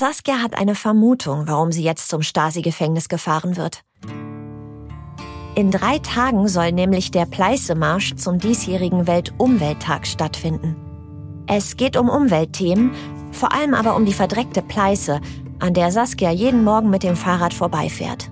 [0.00, 3.82] Saskia hat eine Vermutung, warum sie jetzt zum Stasi-Gefängnis gefahren wird.
[5.54, 10.74] In drei Tagen soll nämlich der Pleißemarsch zum diesjährigen Weltumwelttag stattfinden.
[11.46, 12.92] Es geht um Umweltthemen,
[13.30, 15.20] vor allem aber um die verdreckte Pleiße,
[15.58, 18.30] an der Saskia jeden Morgen mit dem Fahrrad vorbeifährt.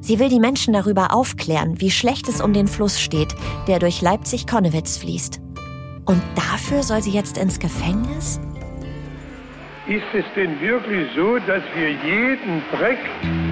[0.00, 3.34] Sie will die Menschen darüber aufklären, wie schlecht es um den Fluss steht,
[3.66, 5.40] der durch Leipzig-Konnewitz fließt.
[6.04, 8.38] Und dafür soll sie jetzt ins Gefängnis?
[9.86, 12.96] Ist es denn wirklich so, dass wir jeden Dreck,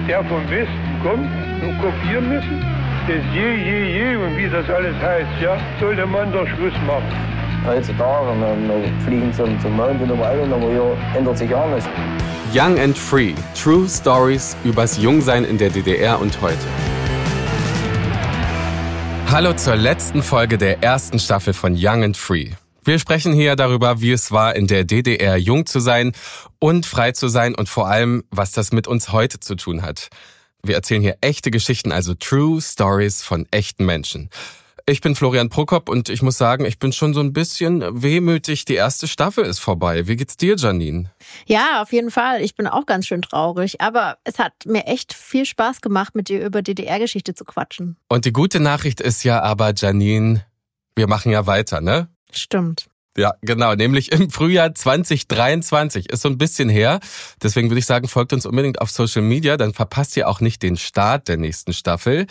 [0.07, 1.29] der vom Westen kommt,
[1.61, 2.59] nur kopieren müssen?
[3.07, 7.05] Das je, je, je und wie das alles heißt, ja, sollte man doch Schluss machen.
[7.67, 11.87] Heutzutage, wir, wir fliegen zum, zum Mond und überall, aber hier ändert sich gar nichts.
[12.51, 13.35] Young and Free.
[13.53, 16.57] True Stories übers Jungsein in der DDR und heute.
[19.29, 22.53] Hallo zur letzten Folge der ersten Staffel von Young and Free.
[22.85, 26.11] Wir sprechen hier darüber, wie es war, in der DDR jung zu sein
[26.59, 30.09] und frei zu sein und vor allem, was das mit uns heute zu tun hat.
[30.63, 34.29] Wir erzählen hier echte Geschichten, also True Stories von echten Menschen.
[34.85, 38.65] Ich bin Florian Prokop und ich muss sagen, ich bin schon so ein bisschen wehmütig.
[38.65, 40.09] Die erste Staffel ist vorbei.
[40.09, 41.09] Wie geht's dir, Janine?
[41.45, 42.41] Ja, auf jeden Fall.
[42.41, 43.79] Ich bin auch ganz schön traurig.
[43.79, 47.95] Aber es hat mir echt viel Spaß gemacht, mit dir über DDR-Geschichte zu quatschen.
[48.09, 50.45] Und die gute Nachricht ist ja aber, Janine,
[50.97, 52.09] wir machen ja weiter, ne?
[52.37, 52.87] Stimmt.
[53.15, 56.09] Ja, genau, nämlich im Frühjahr 2023.
[56.09, 56.99] Ist so ein bisschen her.
[57.41, 60.63] Deswegen würde ich sagen, folgt uns unbedingt auf Social Media, dann verpasst ihr auch nicht
[60.63, 62.25] den Start der nächsten Staffel.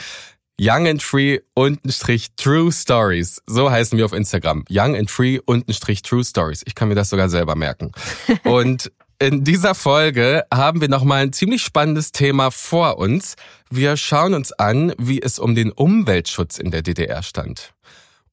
[0.60, 3.40] Young and Free untenstrich True Stories.
[3.46, 4.64] So heißen wir auf Instagram.
[4.68, 6.62] Young and Free untenstrich True Stories.
[6.66, 7.92] Ich kann mir das sogar selber merken.
[8.44, 13.36] Und in dieser Folge haben wir nochmal ein ziemlich spannendes Thema vor uns.
[13.70, 17.72] Wir schauen uns an, wie es um den Umweltschutz in der DDR stand.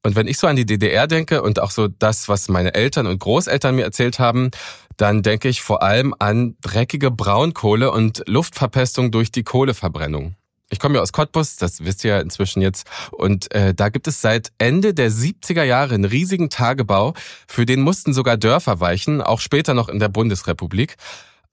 [0.03, 3.05] Und wenn ich so an die DDR denke und auch so das, was meine Eltern
[3.05, 4.52] und Großeltern mir erzählt haben,
[4.95, 10.36] dann denke ich vor allem an dreckige Braunkohle und Luftverpestung durch die Kohleverbrennung.
[10.72, 12.88] Ich komme ja aus Cottbus, das wisst ihr ja inzwischen jetzt.
[13.11, 17.13] Und äh, da gibt es seit Ende der 70er Jahre einen riesigen Tagebau.
[17.47, 20.97] Für den mussten sogar Dörfer weichen, auch später noch in der Bundesrepublik.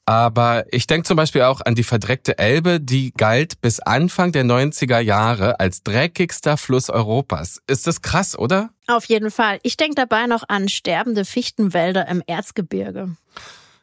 [0.08, 4.44] Aber ich denke zum Beispiel auch an die verdreckte Elbe, die galt bis Anfang der
[4.44, 7.60] 90er Jahre als dreckigster Fluss Europas.
[7.66, 8.70] Ist das krass, oder?
[8.86, 9.58] Auf jeden Fall.
[9.64, 13.16] Ich denke dabei noch an sterbende Fichtenwälder im Erzgebirge.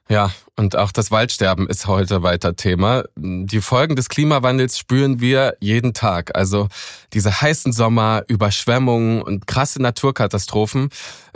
[0.09, 3.05] Ja, und auch das Waldsterben ist heute weiter Thema.
[3.15, 6.35] Die Folgen des Klimawandels spüren wir jeden Tag.
[6.35, 6.67] Also
[7.13, 10.89] diese heißen Sommer, Überschwemmungen und krasse Naturkatastrophen.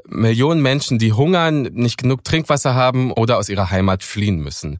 [0.05, 4.77] Millionen Menschen, die hungern, nicht genug Trinkwasser haben oder aus ihrer Heimat fliehen müssen.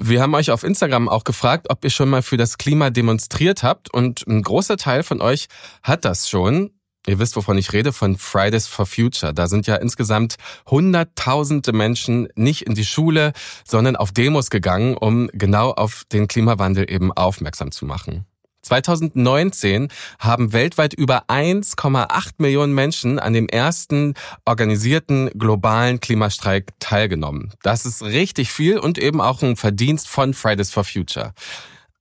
[0.00, 3.62] Wir haben euch auf Instagram auch gefragt, ob ihr schon mal für das Klima demonstriert
[3.62, 5.46] habt und ein großer Teil von euch
[5.82, 6.70] hat das schon.
[7.06, 9.34] Ihr wisst, wovon ich rede, von Fridays for Future.
[9.34, 10.36] Da sind ja insgesamt
[10.70, 13.32] hunderttausende Menschen nicht in die Schule,
[13.66, 18.24] sondern auf Demos gegangen, um genau auf den Klimawandel eben aufmerksam zu machen.
[18.62, 19.88] 2019
[20.20, 24.14] haben weltweit über 1,8 Millionen Menschen an dem ersten
[24.44, 27.52] organisierten globalen Klimastreik teilgenommen.
[27.64, 31.32] Das ist richtig viel und eben auch ein Verdienst von Fridays for Future.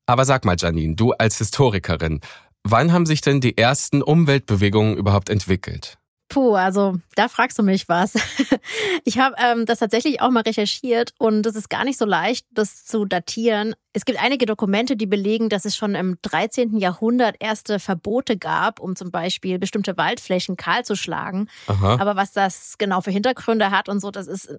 [0.06, 2.22] Aber sag mal, Janine, du als Historikerin,
[2.64, 5.98] Wann haben sich denn die ersten Umweltbewegungen überhaupt entwickelt?
[6.32, 8.14] Puh, also da fragst du mich was.
[9.04, 12.46] Ich habe ähm, das tatsächlich auch mal recherchiert und es ist gar nicht so leicht,
[12.52, 13.74] das zu datieren.
[13.94, 16.78] Es gibt einige Dokumente, die belegen, dass es schon im 13.
[16.78, 21.48] Jahrhundert erste Verbote gab, um zum Beispiel bestimmte Waldflächen kahl zu schlagen.
[21.66, 21.98] Aha.
[22.00, 24.56] Aber was das genau für Hintergründe hat und so, das ist,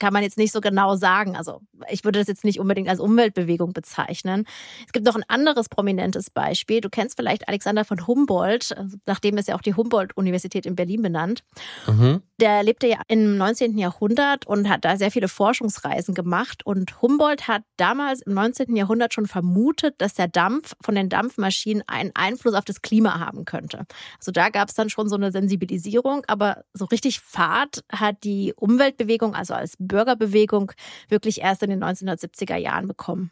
[0.00, 1.36] kann man jetzt nicht so genau sagen.
[1.36, 4.46] Also ich würde das jetzt nicht unbedingt als Umweltbewegung bezeichnen.
[4.86, 6.80] Es gibt noch ein anderes prominentes Beispiel.
[6.80, 8.74] Du kennst vielleicht Alexander von Humboldt,
[9.06, 11.44] nachdem ist ja auch die Humboldt-Universität in Berlin benannt.
[11.86, 12.22] Mhm.
[12.40, 13.78] Der lebte ja im 19.
[13.78, 16.66] Jahrhundert und hat da sehr viele Forschungsreisen gemacht.
[16.66, 18.74] Und Humboldt hat damals im 19.
[18.74, 23.44] Jahrhundert schon vermutet, dass der Dampf von den Dampfmaschinen einen Einfluss auf das Klima haben
[23.44, 23.86] könnte.
[24.18, 28.52] Also da gab es dann schon so eine Sensibilisierung, aber so richtig Fahrt hat die
[28.56, 30.72] Umweltbewegung, also als Bürgerbewegung,
[31.08, 33.30] wirklich erst in den 1970er Jahren bekommen.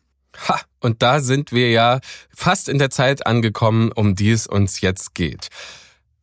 [0.48, 2.00] Ha, und da sind wir ja
[2.34, 5.48] fast in der Zeit angekommen, um die es uns jetzt geht.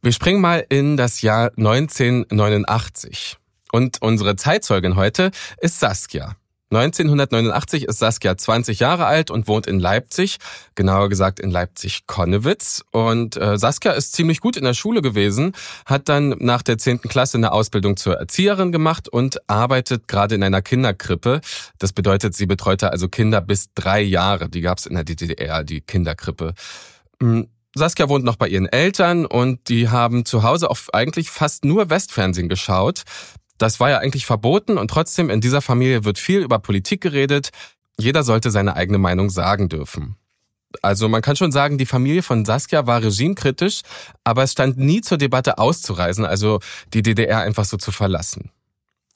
[0.02, 3.38] Wir springen mal in das Jahr 1989.
[3.72, 6.36] Und unsere Zeitzeugin heute ist Saskia.
[6.71, 10.38] 1989 ist Saskia 20 Jahre alt und wohnt in Leipzig,
[10.75, 12.83] genauer gesagt in Leipzig-Konnewitz.
[12.92, 15.54] Und äh, Saskia ist ziemlich gut in der Schule gewesen,
[15.88, 17.01] hat dann nach der 10.
[17.01, 21.42] Klasse eine Ausbildung zur Erzieherin gemacht und arbeitet gerade in einer Kinderkrippe.
[21.80, 24.48] Das bedeutet, sie betreute also Kinder bis drei Jahre.
[24.48, 26.54] Die gab es in der DDR, die Kinderkrippe.
[27.19, 31.65] Hm, Saskia wohnt noch bei ihren Eltern und die haben zu Hause auf eigentlich fast
[31.65, 33.04] nur Westfernsehen geschaut.
[33.60, 37.50] Das war ja eigentlich verboten und trotzdem in dieser Familie wird viel über Politik geredet.
[38.00, 40.16] Jeder sollte seine eigene Meinung sagen dürfen.
[40.82, 43.82] Also man kann schon sagen, die Familie von Saskia war regimekritisch,
[44.24, 46.60] aber es stand nie zur Debatte auszureisen, also
[46.94, 48.52] die DDR einfach so zu verlassen.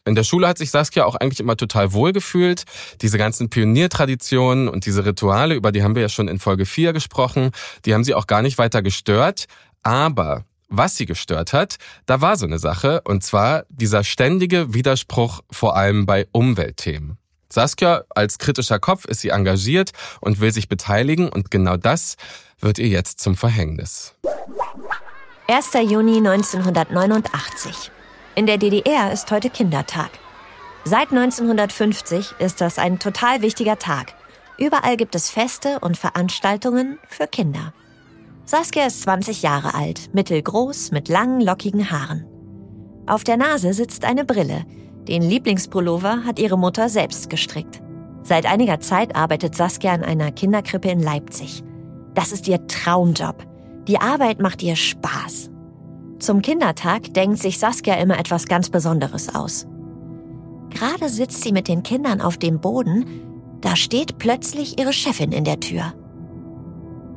[0.05, 2.63] In der Schule hat sich Saskia auch eigentlich immer total wohl gefühlt.
[3.01, 6.91] Diese ganzen Pioniertraditionen und diese Rituale, über die haben wir ja schon in Folge 4
[6.91, 7.51] gesprochen,
[7.85, 9.45] die haben sie auch gar nicht weiter gestört.
[9.81, 10.43] Aber
[10.75, 15.75] was sie gestört hat, da war so eine Sache, und zwar dieser ständige Widerspruch vor
[15.75, 17.17] allem bei Umweltthemen.
[17.49, 19.91] Saskia als kritischer Kopf ist sie engagiert
[20.21, 22.15] und will sich beteiligen und genau das
[22.59, 24.15] wird ihr jetzt zum Verhängnis.
[25.47, 25.73] 1.
[25.87, 27.91] Juni 1989.
[28.35, 30.09] In der DDR ist heute Kindertag.
[30.85, 34.15] Seit 1950 ist das ein total wichtiger Tag.
[34.57, 37.73] Überall gibt es Feste und Veranstaltungen für Kinder.
[38.45, 42.25] Saskia ist 20 Jahre alt, mittelgroß, mit langen, lockigen Haaren.
[43.07, 44.65] Auf der Nase sitzt eine Brille,
[45.07, 47.81] den Lieblingspullover hat ihre Mutter selbst gestrickt.
[48.21, 51.63] Seit einiger Zeit arbeitet Saskia in einer Kinderkrippe in Leipzig.
[52.13, 53.45] Das ist ihr Traumjob.
[53.87, 55.49] Die Arbeit macht ihr Spaß.
[56.19, 59.67] Zum Kindertag denkt sich Saskia immer etwas ganz Besonderes aus.
[60.69, 63.05] Gerade sitzt sie mit den Kindern auf dem Boden,
[63.61, 65.93] da steht plötzlich ihre Chefin in der Tür.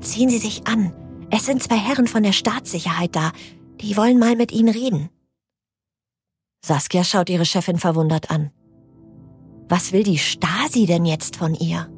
[0.01, 0.93] Ziehen Sie sich an.
[1.31, 3.33] Es sind zwei Herren von der Staatssicherheit da.
[3.81, 5.11] Die wollen mal mit Ihnen reden.
[6.65, 8.51] Saskia schaut ihre Chefin verwundert an.
[9.69, 11.89] Was will die Stasi denn jetzt von ihr?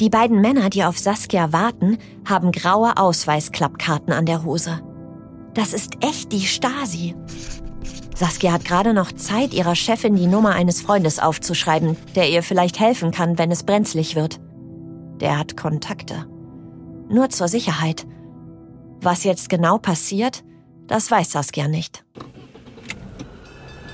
[0.00, 4.80] Die beiden Männer, die auf Saskia warten, haben graue Ausweisklappkarten an der Hose.
[5.52, 7.14] Das ist echt die Stasi.
[8.14, 12.80] Saskia hat gerade noch Zeit, ihrer Chefin die Nummer eines Freundes aufzuschreiben, der ihr vielleicht
[12.80, 14.40] helfen kann, wenn es brenzlig wird.
[15.20, 16.26] Der hat Kontakte.
[17.12, 18.06] Nur zur Sicherheit.
[19.02, 20.44] Was jetzt genau passiert,
[20.86, 22.04] das weiß Saskia nicht.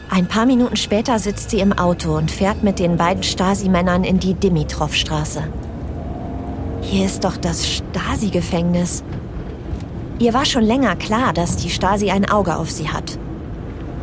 [0.08, 4.20] Ein paar Minuten später sitzt sie im Auto und fährt mit den beiden Stasi-Männern in
[4.20, 5.42] die Dimitrov-Straße.
[6.80, 9.02] Hier ist doch das Stasi-Gefängnis.
[10.20, 13.18] Ihr war schon länger klar, dass die Stasi ein Auge auf sie hat.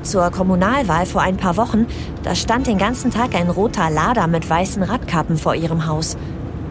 [0.03, 1.87] Zur Kommunalwahl vor ein paar Wochen,
[2.23, 6.17] da stand den ganzen Tag ein roter Lader mit weißen Radkappen vor ihrem Haus.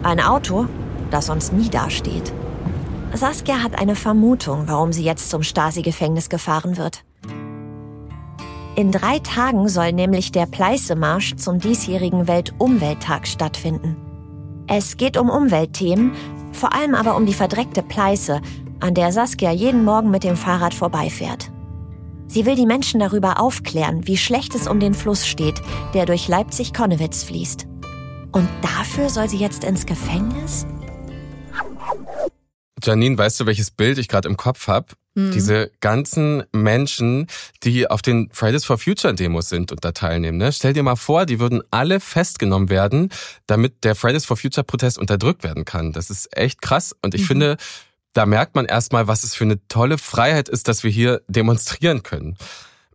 [0.03, 0.67] Ein Auto,
[1.11, 2.33] das sonst nie dasteht.
[3.13, 7.03] Saskia hat eine Vermutung, warum sie jetzt zum Stasi-Gefängnis gefahren wird.
[8.75, 13.95] In drei Tagen soll nämlich der Pleißemarsch zum diesjährigen Weltumwelttag stattfinden.
[14.67, 16.11] Es geht um Umweltthemen,
[16.51, 18.41] vor allem aber um die verdreckte Pleiße,
[18.81, 21.51] an der Saskia jeden Morgen mit dem Fahrrad vorbeifährt.
[22.27, 25.61] Sie will die Menschen darüber aufklären, wie schlecht es um den Fluss steht,
[25.93, 27.67] der durch Leipzig-Konnewitz fließt.
[28.31, 30.65] Und dafür soll sie jetzt ins Gefängnis?
[32.85, 34.87] Janine, weißt du, welches Bild ich gerade im Kopf habe?
[35.15, 35.31] Mhm.
[35.31, 37.27] Diese ganzen Menschen,
[37.63, 40.37] die auf den Fridays for Future Demos sind und da teilnehmen.
[40.37, 40.51] Ne?
[40.51, 43.09] Stell dir mal vor, die würden alle festgenommen werden,
[43.47, 45.93] damit der Fridays for Future Protest unterdrückt werden kann.
[45.93, 46.95] Das ist echt krass.
[47.01, 47.27] Und ich mhm.
[47.27, 47.57] finde,
[48.13, 52.03] da merkt man erstmal, was es für eine tolle Freiheit ist, dass wir hier demonstrieren
[52.03, 52.37] können.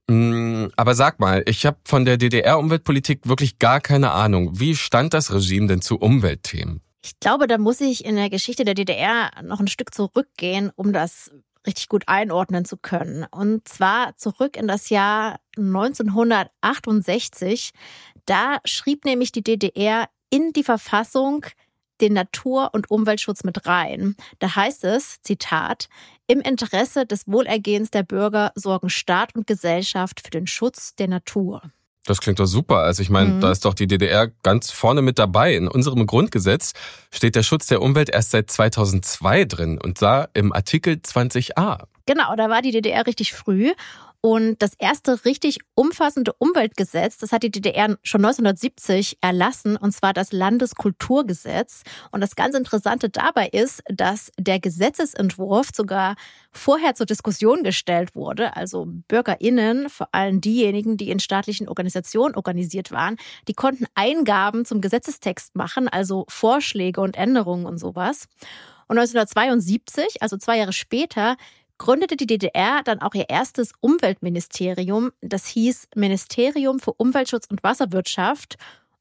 [0.08, 4.58] Mm, aber sag mal, ich habe von der DDR-Umweltpolitik wirklich gar keine Ahnung.
[4.58, 6.81] Wie stand das Regime denn zu Umweltthemen?
[7.02, 10.93] Ich glaube, da muss ich in der Geschichte der DDR noch ein Stück zurückgehen, um
[10.93, 11.31] das
[11.67, 13.26] richtig gut einordnen zu können.
[13.31, 17.70] Und zwar zurück in das Jahr 1968.
[18.26, 21.47] Da schrieb nämlich die DDR in die Verfassung
[22.00, 24.16] den Natur- und Umweltschutz mit rein.
[24.38, 25.88] Da heißt es, Zitat,
[26.26, 31.62] im Interesse des Wohlergehens der Bürger sorgen Staat und Gesellschaft für den Schutz der Natur.
[32.07, 32.78] Das klingt doch super.
[32.78, 33.40] Also ich meine, mhm.
[33.40, 35.54] da ist doch die DDR ganz vorne mit dabei.
[35.54, 36.73] In unserem Grundgesetz
[37.11, 41.85] steht der Schutz der Umwelt erst seit 2002 drin und da im Artikel 20a.
[42.07, 43.73] Genau, da war die DDR richtig früh.
[44.22, 50.12] Und das erste richtig umfassende Umweltgesetz, das hat die DDR schon 1970 erlassen, und zwar
[50.12, 51.82] das Landeskulturgesetz.
[52.10, 56.16] Und das ganz Interessante dabei ist, dass der Gesetzesentwurf sogar
[56.52, 58.56] vorher zur Diskussion gestellt wurde.
[58.56, 63.16] Also Bürgerinnen, vor allem diejenigen, die in staatlichen Organisationen organisiert waren,
[63.48, 68.26] die konnten Eingaben zum Gesetzestext machen, also Vorschläge und Änderungen und sowas.
[68.90, 71.36] Und 1972, also zwei Jahre später,
[71.80, 75.12] gründete die DDR dann auch ihr erstes Umweltministerium.
[75.22, 78.56] Das hieß Ministerium für Umweltschutz und Wasserwirtschaft.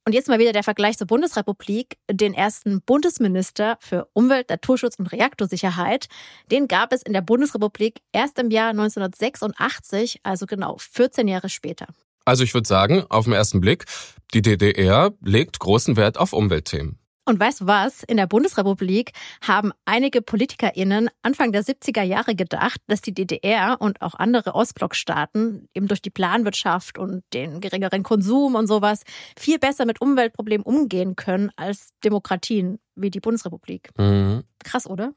[0.05, 1.97] Und jetzt mal wieder der Vergleich zur Bundesrepublik.
[2.09, 6.07] Den ersten Bundesminister für Umwelt, Naturschutz und Reaktorsicherheit,
[6.51, 11.87] den gab es in der Bundesrepublik erst im Jahr 1986, also genau 14 Jahre später.
[12.23, 13.85] Also ich würde sagen, auf den ersten Blick,
[14.33, 16.98] die DDR legt großen Wert auf Umweltthemen.
[17.29, 18.01] Und weißt du was?
[18.01, 19.11] In der Bundesrepublik
[19.43, 25.69] haben einige PolitikerInnen Anfang der 70er Jahre gedacht, dass die DDR und auch andere Ostblockstaaten
[25.75, 29.03] eben durch die Planwirtschaft und den geringeren Konsum und sowas
[29.37, 33.91] viel besser mit Umweltproblemen umgehen können als Demokratien wie die Bundesrepublik.
[33.99, 34.43] Mhm.
[34.63, 35.13] Krass, oder?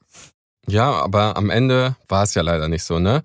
[0.68, 3.22] Ja, aber am Ende war es ja leider nicht so, ne?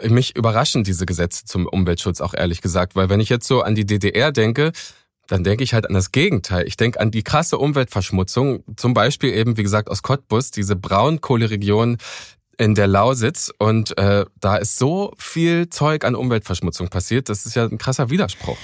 [0.00, 3.74] Mich überraschen diese Gesetze zum Umweltschutz auch ehrlich gesagt, weil wenn ich jetzt so an
[3.74, 4.70] die DDR denke,
[5.28, 6.66] dann denke ich halt an das Gegenteil.
[6.66, 11.98] Ich denke an die krasse Umweltverschmutzung, zum Beispiel eben, wie gesagt, aus Cottbus, diese Braunkohleregion
[12.58, 13.52] in der Lausitz.
[13.58, 17.28] Und äh, da ist so viel Zeug an Umweltverschmutzung passiert.
[17.28, 18.58] Das ist ja ein krasser Widerspruch.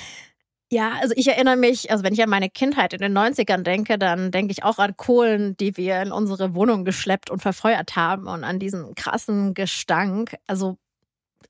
[0.71, 3.99] Ja, also ich erinnere mich, also wenn ich an meine Kindheit in den 90ern denke,
[3.99, 8.27] dann denke ich auch an Kohlen, die wir in unsere Wohnung geschleppt und verfeuert haben
[8.27, 10.37] und an diesen krassen Gestank.
[10.47, 10.77] Also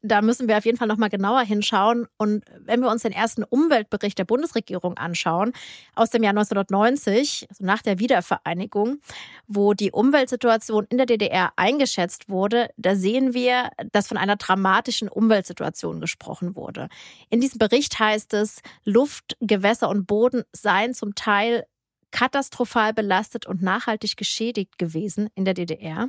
[0.02, 2.07] da müssen wir auf jeden Fall nochmal genauer hinschauen.
[2.16, 5.52] Und wenn wir uns den ersten Umweltbericht der Bundesregierung anschauen,
[5.95, 9.00] aus dem Jahr 1990, also nach der Wiedervereinigung,
[9.47, 15.09] wo die Umweltsituation in der DDR eingeschätzt wurde, da sehen wir, dass von einer dramatischen
[15.09, 16.88] Umweltsituation gesprochen wurde.
[17.30, 21.64] In diesem Bericht heißt es, Luft, Gewässer und Boden seien zum Teil
[22.11, 26.09] katastrophal belastet und nachhaltig geschädigt gewesen in der DDR.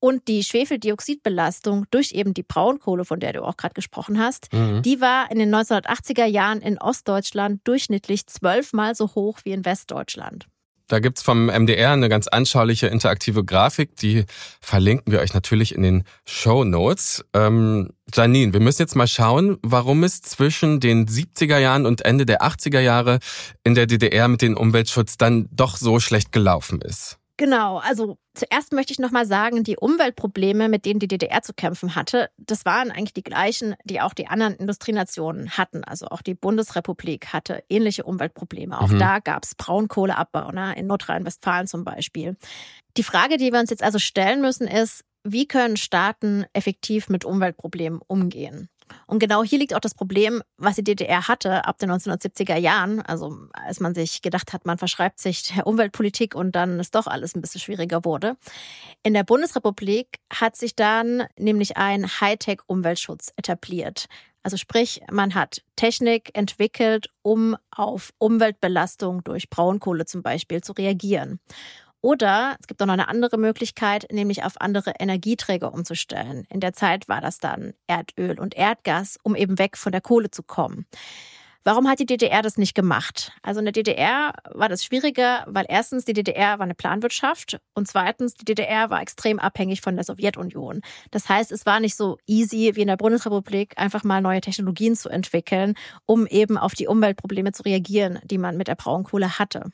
[0.00, 4.82] Und die Schwefeldioxidbelastung durch eben die Braunkohle, von der du auch gerade gesprochen hast, mhm.
[4.82, 10.46] die war in den 1980er Jahren in Ostdeutschland durchschnittlich zwölfmal so hoch wie in Westdeutschland.
[10.90, 14.24] Da gibt's vom MDR eine ganz anschauliche interaktive Grafik, die
[14.60, 17.24] verlinken wir euch natürlich in den Show Notes.
[17.32, 22.26] Ähm, Janine, wir müssen jetzt mal schauen, warum es zwischen den 70er Jahren und Ende
[22.26, 23.20] der 80er Jahre
[23.62, 27.19] in der DDR mit dem Umweltschutz dann doch so schlecht gelaufen ist.
[27.40, 31.94] Genau, also zuerst möchte ich nochmal sagen, die Umweltprobleme, mit denen die DDR zu kämpfen
[31.94, 35.82] hatte, das waren eigentlich die gleichen, die auch die anderen Industrienationen hatten.
[35.82, 38.78] Also auch die Bundesrepublik hatte ähnliche Umweltprobleme.
[38.78, 38.98] Auch mhm.
[38.98, 40.74] da gab es Braunkohleabbau, ne?
[40.76, 42.36] in Nordrhein-Westfalen zum Beispiel.
[42.98, 47.24] Die Frage, die wir uns jetzt also stellen müssen, ist, wie können Staaten effektiv mit
[47.24, 48.68] Umweltproblemen umgehen?
[49.06, 53.00] Und genau hier liegt auch das Problem, was die DDR hatte ab den 1970er Jahren.
[53.00, 57.06] Also als man sich gedacht hat, man verschreibt sich der Umweltpolitik und dann ist doch
[57.06, 58.36] alles ein bisschen schwieriger wurde.
[59.02, 64.06] In der Bundesrepublik hat sich dann nämlich ein Hightech-Umweltschutz etabliert.
[64.42, 71.40] Also sprich, man hat Technik entwickelt, um auf Umweltbelastung durch Braunkohle zum Beispiel zu reagieren.
[72.02, 76.46] Oder es gibt auch noch eine andere Möglichkeit, nämlich auf andere Energieträger umzustellen.
[76.48, 80.30] In der Zeit war das dann Erdöl und Erdgas, um eben weg von der Kohle
[80.30, 80.86] zu kommen.
[81.62, 83.32] Warum hat die DDR das nicht gemacht?
[83.42, 87.86] Also in der DDR war das schwieriger, weil erstens die DDR war eine Planwirtschaft und
[87.86, 90.80] zweitens die DDR war extrem abhängig von der Sowjetunion.
[91.10, 94.96] Das heißt, es war nicht so easy wie in der Bundesrepublik, einfach mal neue Technologien
[94.96, 95.74] zu entwickeln,
[96.06, 99.70] um eben auf die Umweltprobleme zu reagieren, die man mit der Braunkohle hatte.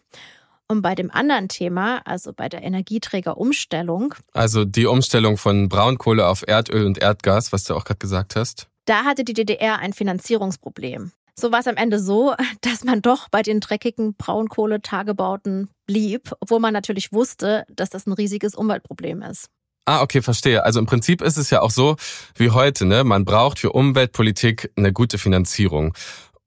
[0.69, 4.15] Und bei dem anderen Thema, also bei der Energieträgerumstellung.
[4.33, 8.69] Also die Umstellung von Braunkohle auf Erdöl und Erdgas, was du auch gerade gesagt hast.
[8.85, 11.13] Da hatte die DDR ein Finanzierungsproblem.
[11.39, 16.61] So war es am Ende so, dass man doch bei den dreckigen Braunkohletagebauten blieb, obwohl
[16.61, 19.49] man natürlich wusste, dass das ein riesiges Umweltproblem ist.
[19.89, 20.65] Ah, okay, verstehe.
[20.65, 21.95] Also im Prinzip ist es ja auch so
[22.35, 23.05] wie heute, ne?
[23.05, 25.95] Man braucht für Umweltpolitik eine gute Finanzierung.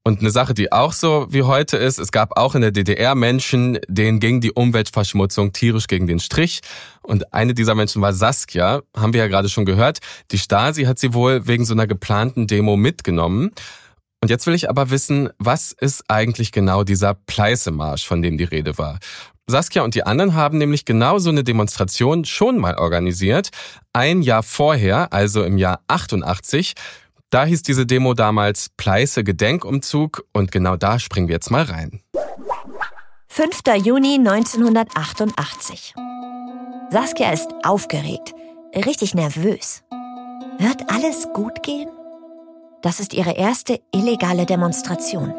[0.10, 3.14] Und eine Sache, die auch so wie heute ist, es gab auch in der DDR
[3.14, 6.62] Menschen, denen ging die Umweltverschmutzung tierisch gegen den Strich.
[7.04, 10.00] Und eine dieser Menschen war Saskia, haben wir ja gerade schon gehört.
[10.32, 13.52] Die Stasi hat sie wohl wegen so einer geplanten Demo mitgenommen.
[14.20, 18.46] Und jetzt will ich aber wissen, was ist eigentlich genau dieser Pleißemarsch, von dem die
[18.46, 18.98] Rede war?
[19.46, 23.50] Saskia und die anderen haben nämlich genau so eine Demonstration schon mal organisiert.
[23.94, 26.74] Ein Jahr vorher, also im Jahr 88.
[27.30, 32.02] Da hieß diese Demo damals Pleiße Gedenkumzug und genau da springen wir jetzt mal rein.
[33.28, 33.62] 5.
[33.84, 35.94] Juni 1988.
[36.90, 38.34] Saskia ist aufgeregt,
[38.76, 39.84] richtig nervös.
[40.58, 41.90] Wird alles gut gehen?
[42.82, 45.34] Das ist ihre erste illegale Demonstration.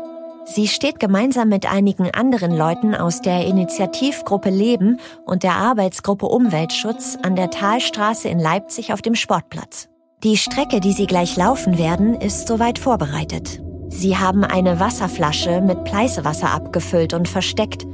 [0.44, 7.18] Sie steht gemeinsam mit einigen anderen Leuten aus der Initiativgruppe Leben und der Arbeitsgruppe Umweltschutz
[7.22, 9.89] an der Talstraße in Leipzig auf dem Sportplatz.
[10.22, 13.62] Die Strecke, die Sie gleich laufen werden, ist soweit vorbereitet.
[13.88, 17.86] Sie haben eine Wasserflasche mit Pleißewasser abgefüllt und versteckt,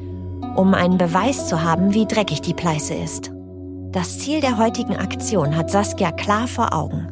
[0.57, 3.31] um einen Beweis zu haben, wie dreckig die Pleiße ist.
[3.93, 7.07] Das Ziel der heutigen Aktion hat Saskia klar vor Augen.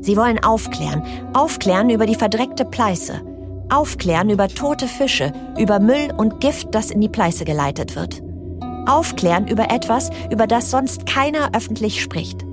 [0.00, 1.02] Sie wollen aufklären,
[1.34, 3.20] aufklären über die verdreckte Pleiße,
[3.68, 8.22] aufklären über tote Fische, über Müll und Gift, das in die Pleiße geleitet wird.
[8.88, 12.45] Aufklären über etwas, über das sonst keiner öffentlich spricht.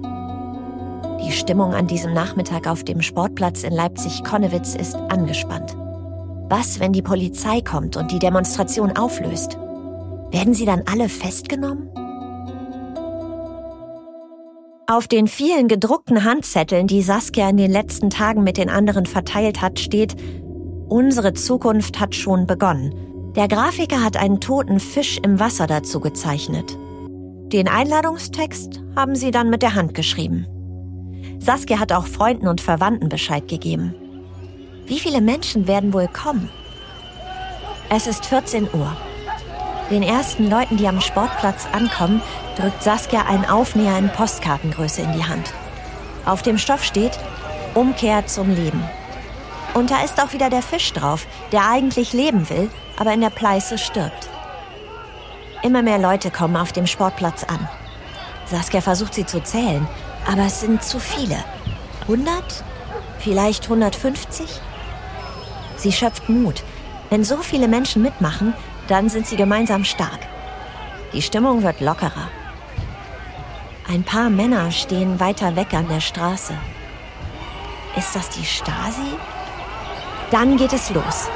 [1.23, 5.75] Die Stimmung an diesem Nachmittag auf dem Sportplatz in Leipzig-Konnewitz ist angespannt.
[6.49, 9.57] Was, wenn die Polizei kommt und die Demonstration auflöst?
[10.31, 11.89] Werden sie dann alle festgenommen?
[14.85, 19.61] Auf den vielen gedruckten Handzetteln, die Saskia in den letzten Tagen mit den anderen verteilt
[19.61, 20.15] hat, steht,
[20.89, 23.31] unsere Zukunft hat schon begonnen.
[23.35, 26.77] Der Grafiker hat einen toten Fisch im Wasser dazu gezeichnet.
[27.53, 30.47] Den Einladungstext haben sie dann mit der Hand geschrieben.
[31.43, 33.93] Saskia hat auch Freunden und Verwandten Bescheid gegeben.
[34.85, 36.50] Wie viele Menschen werden wohl kommen?
[37.89, 38.95] Es ist 14 Uhr.
[39.91, 42.21] Den ersten Leuten, die am Sportplatz ankommen,
[42.55, 45.53] drückt Saskia einen Aufnäher in Postkartengröße in die Hand.
[46.25, 47.19] Auf dem Stoff steht
[47.73, 48.81] Umkehr zum Leben.
[49.73, 53.31] Und da ist auch wieder der Fisch drauf, der eigentlich leben will, aber in der
[53.31, 54.29] Pleiße stirbt.
[55.62, 57.67] Immer mehr Leute kommen auf dem Sportplatz an.
[58.45, 59.85] Saskia versucht sie zu zählen,
[60.27, 61.43] aber es sind zu viele.
[62.01, 62.63] 100?
[63.19, 64.61] Vielleicht 150?
[65.77, 66.63] Sie schöpft Mut.
[67.09, 68.53] Wenn so viele Menschen mitmachen,
[68.87, 70.19] dann sind sie gemeinsam stark.
[71.13, 72.29] Die Stimmung wird lockerer.
[73.87, 76.53] Ein paar Männer stehen weiter weg an der Straße.
[77.95, 79.17] Ist das die Stasi?
[80.31, 81.29] Dann geht es los.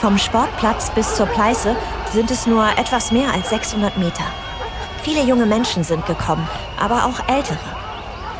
[0.00, 1.74] Vom Sportplatz bis zur Pleiße
[2.12, 4.24] sind es nur etwas mehr als 600 Meter.
[5.02, 6.46] Viele junge Menschen sind gekommen,
[6.78, 7.85] aber auch ältere.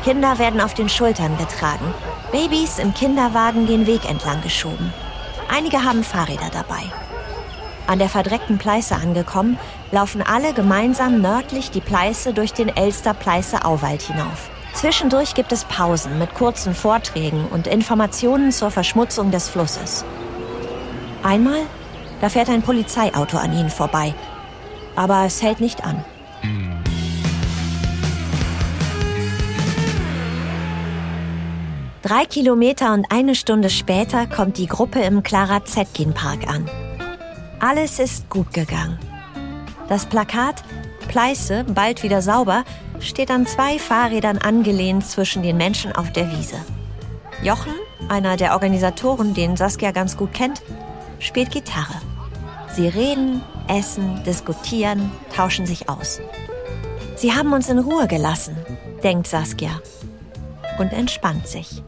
[0.03, 1.93] Kinder werden auf den Schultern getragen.
[2.31, 4.93] Babys im Kinderwagen den Weg entlang geschoben.
[5.49, 6.83] Einige haben Fahrräder dabei.
[7.87, 9.57] An der verdreckten Pleiße angekommen,
[9.91, 14.49] laufen alle gemeinsam nördlich die Pleiße durch den Elster Pleiße Auwald hinauf.
[14.73, 20.05] Zwischendurch gibt es Pausen mit kurzen Vorträgen und Informationen zur Verschmutzung des Flusses.
[21.23, 21.61] Einmal,
[22.21, 24.13] da fährt ein Polizeiauto an ihnen vorbei,
[24.95, 26.03] aber es hält nicht an.
[32.07, 36.65] Drei Kilometer und eine Stunde später kommt die Gruppe im Clara Zetkin Park an.
[37.59, 38.97] Alles ist gut gegangen.
[39.89, 40.63] Das Plakat
[41.09, 42.63] Pleiße, bald wieder sauber,
[43.01, 46.55] steht an zwei Fahrrädern angelehnt zwischen den Menschen auf der Wiese.
[47.43, 47.73] Jochen,
[48.07, 50.61] einer der Organisatoren, den Saskia ganz gut kennt,
[51.19, 51.99] spielt Gitarre.
[52.73, 56.21] Sie reden, essen, diskutieren, tauschen sich aus.
[57.17, 58.55] Sie haben uns in Ruhe gelassen,
[59.03, 59.81] denkt Saskia
[60.79, 61.83] und entspannt sich.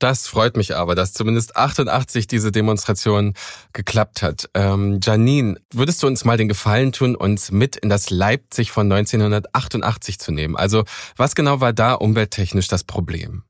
[0.00, 3.34] Das freut mich aber, dass zumindest 88 diese Demonstration
[3.74, 4.48] geklappt hat.
[4.54, 8.90] Ähm, Janine, würdest du uns mal den Gefallen tun, uns mit in das Leipzig von
[8.90, 10.56] 1988 zu nehmen?
[10.56, 10.84] Also
[11.16, 13.44] was genau war da umwelttechnisch das Problem?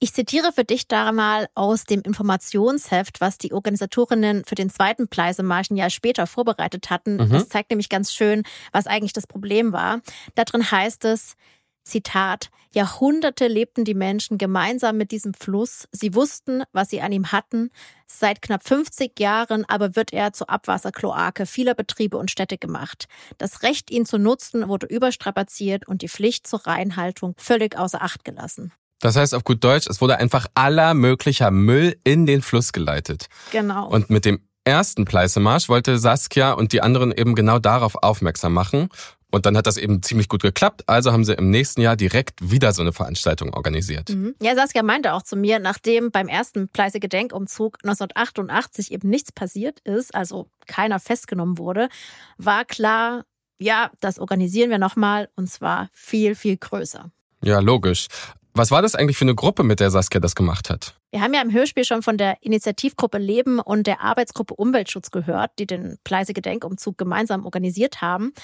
[0.00, 5.06] Ich zitiere für dich da mal aus dem Informationsheft, was die Organisatorinnen für den zweiten
[5.06, 7.18] Pleisemarsch ein Jahr später vorbereitet hatten.
[7.18, 7.30] Mhm.
[7.30, 10.00] Das zeigt nämlich ganz schön, was eigentlich das Problem war.
[10.34, 11.36] Da drin heißt es,
[11.84, 15.88] Zitat, Jahrhunderte lebten die Menschen gemeinsam mit diesem Fluss.
[15.92, 17.70] Sie wussten, was sie an ihm hatten.
[18.06, 23.08] Seit knapp 50 Jahren aber wird er zur Abwasserkloake vieler Betriebe und Städte gemacht.
[23.38, 28.24] Das Recht, ihn zu nutzen, wurde überstrapaziert und die Pflicht zur Reinhaltung völlig außer Acht
[28.24, 28.72] gelassen.
[29.00, 33.26] Das heißt auf gut Deutsch, es wurde einfach aller möglicher Müll in den Fluss geleitet.
[33.50, 33.88] Genau.
[33.88, 38.88] Und mit dem ersten Pleißemarsch wollte Saskia und die anderen eben genau darauf aufmerksam machen
[39.32, 40.84] und dann hat das eben ziemlich gut geklappt.
[40.86, 44.10] Also haben sie im nächsten Jahr direkt wieder so eine Veranstaltung organisiert.
[44.10, 44.34] Mhm.
[44.40, 49.80] Ja, Saskia meinte auch zu mir, nachdem beim ersten Pleiße Gedenkumzug 1988 eben nichts passiert
[49.80, 51.88] ist, also keiner festgenommen wurde,
[52.36, 53.24] war klar,
[53.58, 57.10] ja, das organisieren wir nochmal und zwar viel, viel größer.
[57.42, 58.08] Ja, logisch.
[58.54, 60.94] Was war das eigentlich für eine Gruppe, mit der Saskia das gemacht hat?
[61.10, 65.52] Wir haben ja im Hörspiel schon von der Initiativgruppe Leben und der Arbeitsgruppe Umweltschutz gehört,
[65.58, 68.34] die den Pleiße Gedenkumzug gemeinsam organisiert haben.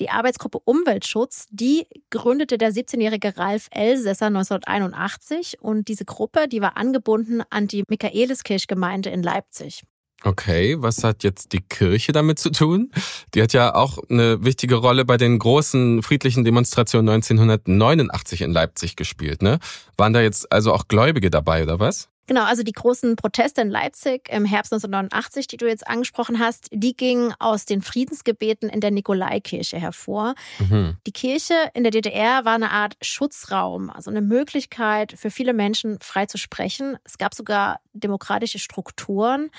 [0.00, 6.76] Die Arbeitsgruppe Umweltschutz, die gründete der 17-jährige Ralf Elsässer 1981 und diese Gruppe, die war
[6.76, 9.84] angebunden an die Michaeliskirchgemeinde in Leipzig.
[10.24, 12.90] Okay, was hat jetzt die Kirche damit zu tun?
[13.34, 18.96] Die hat ja auch eine wichtige Rolle bei den großen friedlichen Demonstrationen 1989 in Leipzig
[18.96, 19.58] gespielt, ne?
[19.98, 22.08] Waren da jetzt also auch Gläubige dabei oder was?
[22.26, 26.68] Genau, also die großen Proteste in Leipzig im Herbst 1989, die du jetzt angesprochen hast,
[26.72, 30.34] die gingen aus den Friedensgebeten in der Nikolaikirche hervor.
[30.58, 30.96] Mhm.
[31.06, 35.98] Die Kirche in der DDR war eine Art Schutzraum, also eine Möglichkeit für viele Menschen
[36.00, 36.96] frei zu sprechen.
[37.04, 39.50] Es gab sogar demokratische Strukturen.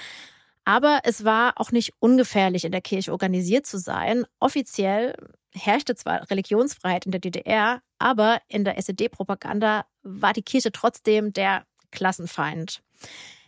[0.67, 4.25] Aber es war auch nicht ungefährlich, in der Kirche organisiert zu sein.
[4.39, 5.15] Offiziell
[5.54, 11.65] herrschte zwar Religionsfreiheit in der DDR, aber in der SED-Propaganda war die Kirche trotzdem der
[11.91, 12.82] Klassenfeind.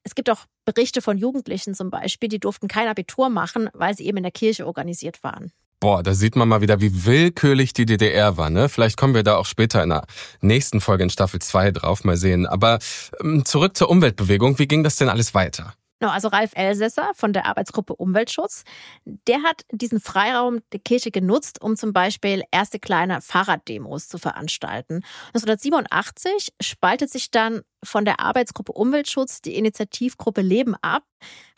[0.04, 4.06] Es gibt auch Berichte von Jugendlichen zum Beispiel, die durften kein Abitur machen, weil sie
[4.06, 5.52] eben in der Kirche organisiert waren.
[5.80, 8.68] Boah, da sieht man mal wieder, wie willkürlich die DDR war, ne?
[8.68, 10.06] Vielleicht kommen wir da auch später in der
[10.42, 12.48] nächsten Folge in Staffel 2 drauf, mal sehen.
[12.48, 12.80] Aber
[13.22, 15.76] ähm, zurück zur Umweltbewegung, wie ging das denn alles weiter?
[16.00, 18.64] Also Ralf Elsässer von der Arbeitsgruppe Umweltschutz,
[19.06, 25.02] der hat diesen Freiraum der Kirche genutzt, um zum Beispiel erste kleine Fahrraddemos zu veranstalten.
[25.34, 31.04] 1987 spaltet sich dann von der Arbeitsgruppe Umweltschutz die Initiativgruppe Leben ab.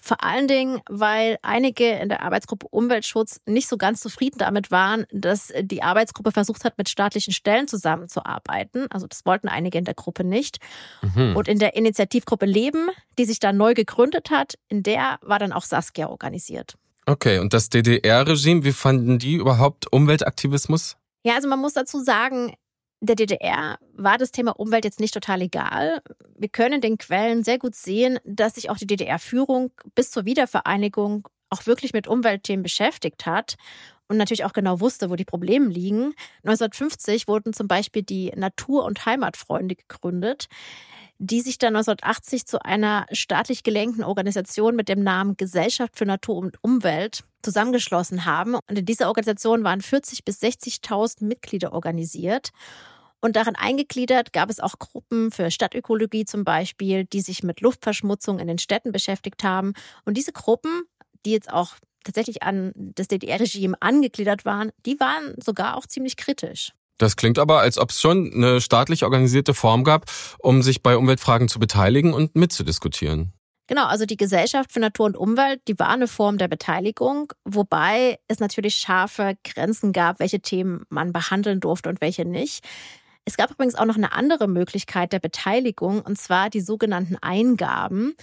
[0.02, 5.06] Vor allen Dingen, weil einige in der Arbeitsgruppe Umweltschutz nicht so ganz zufrieden damit waren,
[5.12, 8.88] dass die Arbeitsgruppe versucht hat, mit staatlichen Stellen zusammenzuarbeiten.
[8.92, 10.60] Also das wollten einige in der Gruppe nicht.
[11.02, 11.36] Mhm.
[11.36, 15.52] Und in der Initiativgruppe Leben, die sich dann neu gegründet hat, in der war dann
[15.52, 16.76] auch Saskia organisiert.
[17.06, 20.96] Okay, und das DDR-Regime, wie fanden die überhaupt Umweltaktivismus?
[21.24, 22.54] Ja, also man muss dazu sagen,
[23.01, 26.01] der DDR war das Thema Umwelt jetzt nicht total egal.
[26.38, 31.27] Wir können den Quellen sehr gut sehen, dass sich auch die DDR-Führung bis zur Wiedervereinigung
[31.49, 33.55] auch wirklich mit Umweltthemen beschäftigt hat
[34.07, 36.13] und natürlich auch genau wusste, wo die Probleme liegen.
[36.43, 40.47] 1950 wurden zum Beispiel die Natur- und Heimatfreunde gegründet,
[41.19, 46.38] die sich dann 1980 zu einer staatlich gelenkten Organisation mit dem Namen Gesellschaft für Natur
[46.38, 48.55] und Umwelt zusammengeschlossen haben.
[48.55, 52.51] Und in dieser Organisation waren 40.000 bis 60.000 Mitglieder organisiert.
[53.21, 58.39] Und darin eingegliedert gab es auch Gruppen für Stadtökologie zum Beispiel, die sich mit Luftverschmutzung
[58.39, 59.73] in den Städten beschäftigt haben.
[60.05, 60.84] Und diese Gruppen,
[61.25, 66.71] die jetzt auch tatsächlich an das DDR-Regime angegliedert waren, die waren sogar auch ziemlich kritisch.
[66.99, 70.05] Das klingt aber, als ob es schon eine staatlich organisierte Form gab,
[70.38, 73.33] um sich bei Umweltfragen zu beteiligen und mitzudiskutieren.
[73.67, 78.17] Genau, also die Gesellschaft für Natur und Umwelt, die war eine Form der Beteiligung, wobei
[78.27, 82.65] es natürlich scharfe Grenzen gab, welche Themen man behandeln durfte und welche nicht.
[83.25, 88.15] Es gab übrigens auch noch eine andere Möglichkeit der Beteiligung, und zwar die sogenannten Eingaben.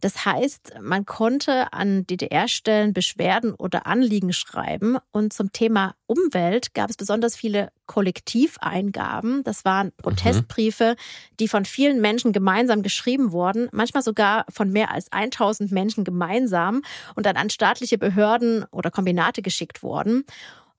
[0.00, 4.98] Das heißt, man konnte an DDR-Stellen Beschwerden oder Anliegen schreiben.
[5.12, 9.44] Und zum Thema Umwelt gab es besonders viele Kollektiveingaben.
[9.44, 9.92] Das waren mhm.
[10.02, 10.96] Protestbriefe,
[11.38, 16.82] die von vielen Menschen gemeinsam geschrieben wurden, manchmal sogar von mehr als 1000 Menschen gemeinsam
[17.14, 20.24] und dann an staatliche Behörden oder Kombinate geschickt wurden.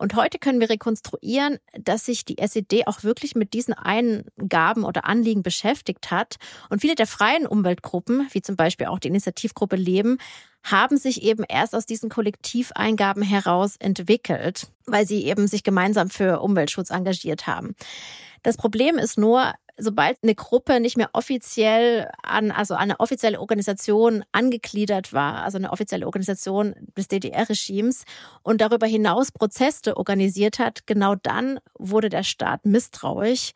[0.01, 5.05] Und heute können wir rekonstruieren, dass sich die SED auch wirklich mit diesen Eingaben oder
[5.05, 6.37] Anliegen beschäftigt hat.
[6.69, 10.17] Und viele der freien Umweltgruppen, wie zum Beispiel auch die Initiativgruppe Leben,
[10.63, 16.39] haben sich eben erst aus diesen Kollektiveingaben heraus entwickelt, weil sie eben sich gemeinsam für
[16.39, 17.75] Umweltschutz engagiert haben.
[18.41, 23.39] Das Problem ist nur, sobald eine Gruppe nicht mehr offiziell an, also an eine offizielle
[23.39, 28.03] Organisation angegliedert war, also eine offizielle Organisation des DDR-Regimes
[28.43, 33.51] und darüber hinaus Prozesse organisiert hat, genau dann wurde der Staat misstrauisch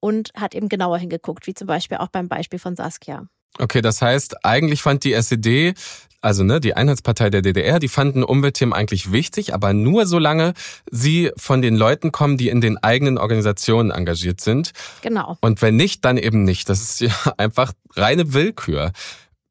[0.00, 3.28] und hat eben genauer hingeguckt, wie zum Beispiel auch beim Beispiel von Saskia.
[3.58, 5.74] Okay, das heißt, eigentlich fand die SED,
[6.22, 10.54] also ne, die Einheitspartei der DDR, die fanden Umweltthemen eigentlich wichtig, aber nur solange
[10.90, 14.70] sie von den Leuten kommen, die in den eigenen Organisationen engagiert sind.
[15.02, 15.36] Genau.
[15.40, 16.68] Und wenn nicht, dann eben nicht.
[16.68, 18.92] Das ist ja einfach reine Willkür.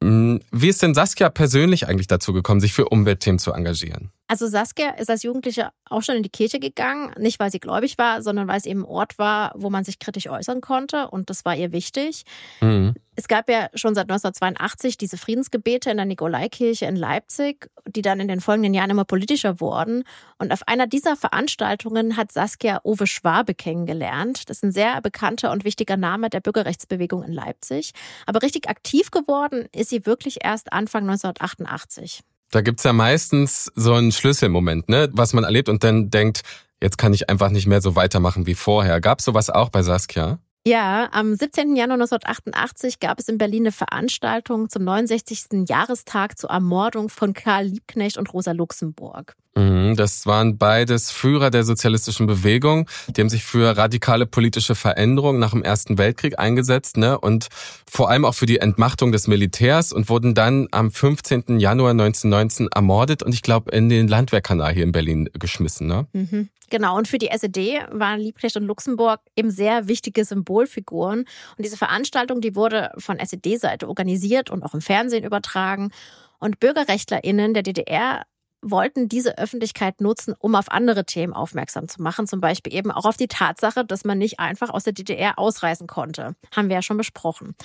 [0.01, 4.11] Hm, wie ist denn Saskia persönlich eigentlich dazu gekommen, sich für Umweltthemen zu engagieren?
[4.31, 7.97] Also Saskia ist als Jugendliche auch schon in die Kirche gegangen, nicht weil sie gläubig
[7.97, 11.29] war, sondern weil es eben ein Ort war, wo man sich kritisch äußern konnte und
[11.29, 12.23] das war ihr wichtig.
[12.61, 12.93] Mhm.
[13.17, 18.21] Es gab ja schon seit 1982 diese Friedensgebete in der Nikolaikirche in Leipzig, die dann
[18.21, 20.05] in den folgenden Jahren immer politischer wurden.
[20.37, 24.49] Und auf einer dieser Veranstaltungen hat Saskia Uwe Schwabe kennengelernt.
[24.49, 27.91] Das ist ein sehr bekannter und wichtiger Name der Bürgerrechtsbewegung in Leipzig.
[28.25, 32.23] Aber richtig aktiv geworden ist sie wirklich erst Anfang 1988.
[32.51, 36.41] Da gibt's ja meistens so einen Schlüsselmoment, ne, was man erlebt und dann denkt,
[36.81, 38.99] jetzt kann ich einfach nicht mehr so weitermachen wie vorher.
[38.99, 40.39] Gab's sowas auch bei Saskia?
[40.67, 41.75] Ja, am 17.
[41.75, 45.67] Januar 1988 gab es in Berlin eine Veranstaltung zum 69.
[45.67, 49.35] Jahrestag zur Ermordung von Karl Liebknecht und Rosa Luxemburg.
[49.55, 52.87] Mhm, das waren beides Führer der sozialistischen Bewegung.
[53.09, 57.19] Die haben sich für radikale politische Veränderungen nach dem Ersten Weltkrieg eingesetzt ne?
[57.19, 57.47] und
[57.89, 61.59] vor allem auch für die Entmachtung des Militärs und wurden dann am 15.
[61.59, 65.87] Januar 1919 ermordet und ich glaube in den Landwehrkanal hier in Berlin geschmissen.
[65.87, 66.07] Ne?
[66.13, 66.49] Mhm.
[66.69, 71.19] Genau, und für die SED waren Liebknecht und Luxemburg eben sehr wichtige Symbolfiguren.
[71.57, 75.91] Und diese Veranstaltung, die wurde von SED-Seite organisiert und auch im Fernsehen übertragen.
[76.39, 78.23] Und BürgerrechtlerInnen der DDR
[78.61, 82.27] wollten diese Öffentlichkeit nutzen, um auf andere Themen aufmerksam zu machen.
[82.27, 85.87] Zum Beispiel eben auch auf die Tatsache, dass man nicht einfach aus der DDR ausreisen
[85.87, 86.35] konnte.
[86.55, 87.55] Haben wir ja schon besprochen.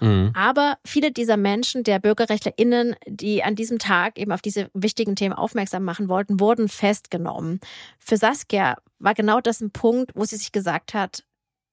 [0.00, 0.32] Mhm.
[0.34, 5.34] Aber viele dieser Menschen, der BürgerrechtlerInnen, die an diesem Tag eben auf diese wichtigen Themen
[5.34, 7.60] aufmerksam machen wollten, wurden festgenommen.
[7.98, 11.24] Für Saskia war genau das ein Punkt, wo sie sich gesagt hat,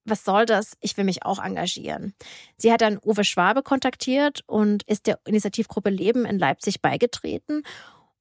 [0.06, 0.78] was soll das?
[0.82, 2.14] Ich will mich auch engagieren.
[2.58, 7.64] Sie hat dann Uwe Schwabe kontaktiert und ist der Initiativgruppe Leben in Leipzig beigetreten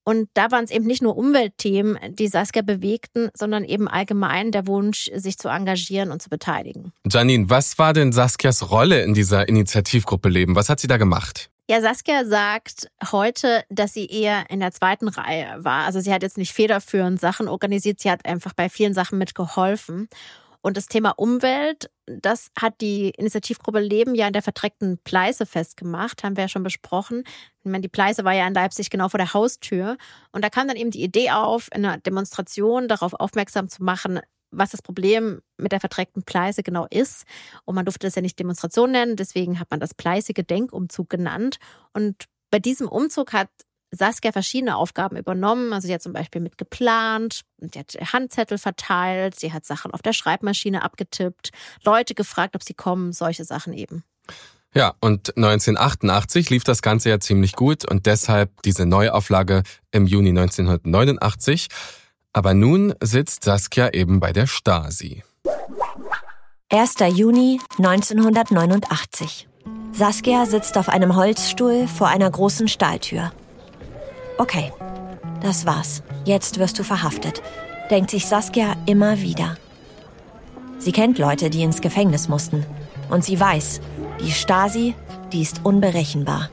[0.05, 4.67] und da waren es eben nicht nur Umweltthemen, die Saskia bewegten, sondern eben allgemein der
[4.67, 6.93] Wunsch, sich zu engagieren und zu beteiligen.
[7.11, 10.57] Janine, was war denn Saskias Rolle in dieser Initiativgruppe Leben?
[10.57, 11.51] Was hat sie da gemacht?
[11.67, 15.87] Ja, Saskia sagt heute, dass sie eher in der zweiten Reihe war.
[15.87, 20.09] Also sie hat jetzt nicht federführend Sachen organisiert, sie hat einfach bei vielen Sachen mitgeholfen.
[20.64, 26.24] Und das Thema Umwelt, das hat die Initiativgruppe Leben ja in der verdreckten Pleiße festgemacht,
[26.24, 27.22] haben wir ja schon besprochen.
[27.61, 29.98] Ich meine, die Pleiße war ja in Leipzig genau vor der Haustür.
[30.33, 34.20] Und da kam dann eben die Idee auf, in einer Demonstration darauf aufmerksam zu machen,
[34.53, 37.24] was das Problem mit der verdreckten Pleiße genau ist.
[37.66, 41.59] Und man durfte das ja nicht Demonstration nennen, deswegen hat man das Pleiße-Gedenkumzug genannt.
[41.92, 43.50] Und bei diesem Umzug hat
[43.95, 45.73] Saskia verschiedene Aufgaben übernommen.
[45.73, 50.03] Also sie hat zum Beispiel mit geplant, sie hat Handzettel verteilt, sie hat Sachen auf
[50.03, 51.51] der Schreibmaschine abgetippt,
[51.85, 54.05] Leute gefragt, ob sie kommen, solche Sachen eben.
[54.75, 60.31] Ja, und 1988 lief das Ganze ja ziemlich gut und deshalb diese Neuauflage im Juni
[60.31, 61.69] 1989.
[62.33, 65.23] Aber nun sitzt Saskia eben bei der Stasi.
[66.71, 66.95] 1.
[67.15, 69.47] Juni 1989.
[69.93, 73.31] Saskia sitzt auf einem Holzstuhl vor einer großen Stahltür.
[74.38, 74.73] Okay,
[75.40, 76.03] das war's.
[76.25, 77.42] Jetzt wirst du verhaftet,
[77.90, 79.57] denkt sich Saskia immer wieder.
[80.79, 82.66] Sie kennt Leute, die ins Gefängnis mussten.
[83.11, 83.81] Und sie weiß,
[84.20, 84.94] die Stasi,
[85.33, 86.51] die ist unberechenbar.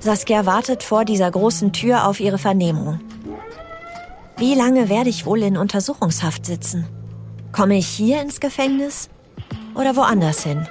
[0.00, 3.00] Saskia wartet vor dieser großen Tür auf ihre Vernehmung.
[4.36, 6.86] Wie lange werde ich wohl in Untersuchungshaft sitzen?
[7.52, 9.08] Komme ich hier ins Gefängnis
[9.74, 10.68] oder woanders hin?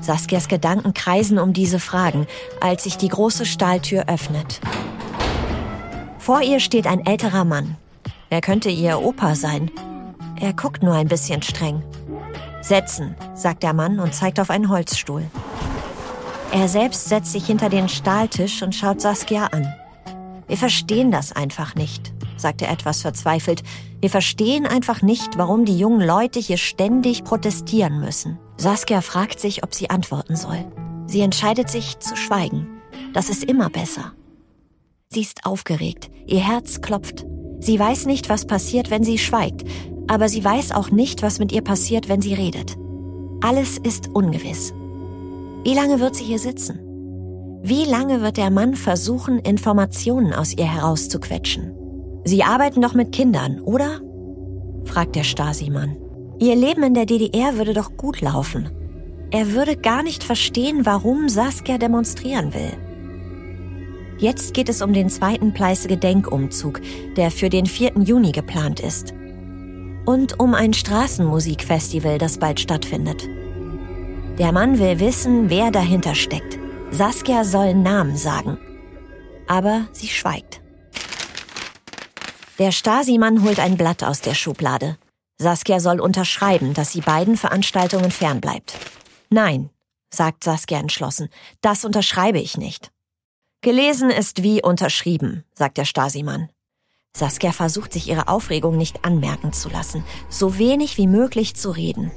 [0.00, 2.26] Saskias Gedanken kreisen um diese Fragen,
[2.60, 4.60] als sich die große Stahltür öffnet.
[6.22, 7.76] Vor ihr steht ein älterer Mann.
[8.30, 9.72] Er könnte ihr Opa sein.
[10.40, 11.82] Er guckt nur ein bisschen streng.
[12.60, 15.24] Setzen, sagt der Mann und zeigt auf einen Holzstuhl.
[16.52, 19.74] Er selbst setzt sich hinter den Stahltisch und schaut Saskia an.
[20.46, 23.64] Wir verstehen das einfach nicht, sagt er etwas verzweifelt.
[24.00, 28.38] Wir verstehen einfach nicht, warum die jungen Leute hier ständig protestieren müssen.
[28.58, 30.64] Saskia fragt sich, ob sie antworten soll.
[31.08, 32.68] Sie entscheidet sich zu schweigen.
[33.12, 34.12] Das ist immer besser.
[35.12, 37.26] Sie ist aufgeregt, ihr Herz klopft.
[37.60, 39.62] Sie weiß nicht, was passiert, wenn sie schweigt,
[40.06, 42.76] aber sie weiß auch nicht, was mit ihr passiert, wenn sie redet.
[43.42, 44.72] Alles ist ungewiss.
[45.64, 46.80] Wie lange wird sie hier sitzen?
[47.62, 51.74] Wie lange wird der Mann versuchen, Informationen aus ihr herauszuquetschen?
[52.24, 54.00] Sie arbeiten doch mit Kindern, oder?
[54.86, 55.98] fragt der Stasi-Mann.
[56.38, 58.70] Ihr Leben in der DDR würde doch gut laufen.
[59.30, 62.91] Er würde gar nicht verstehen, warum Saskia demonstrieren will.
[64.22, 66.80] Jetzt geht es um den zweiten Pleiße-Gedenkumzug,
[67.16, 67.94] der für den 4.
[68.04, 69.12] Juni geplant ist.
[70.06, 73.28] Und um ein Straßenmusikfestival, das bald stattfindet.
[74.38, 76.56] Der Mann will wissen, wer dahinter steckt.
[76.92, 78.58] Saskia soll Namen sagen.
[79.48, 80.60] Aber sie schweigt.
[82.60, 84.98] Der Stasi-Mann holt ein Blatt aus der Schublade.
[85.38, 88.78] Saskia soll unterschreiben, dass sie beiden Veranstaltungen fernbleibt.
[89.30, 89.70] Nein,
[90.14, 91.28] sagt Saskia entschlossen,
[91.60, 92.91] das unterschreibe ich nicht.
[93.62, 96.48] Gelesen ist wie unterschrieben, sagt der Stasi-Mann.
[97.16, 102.10] Saskia versucht sich ihre Aufregung nicht anmerken zu lassen, so wenig wie möglich zu reden.